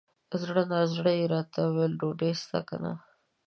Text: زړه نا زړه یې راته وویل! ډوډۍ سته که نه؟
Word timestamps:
زړه 0.43 0.63
نا 0.71 0.81
زړه 0.93 1.11
یې 1.19 1.25
راته 1.33 1.59
وویل! 1.65 1.93
ډوډۍ 1.99 2.31
سته 2.41 2.59
که 2.67 2.77
نه؟ 2.83 2.93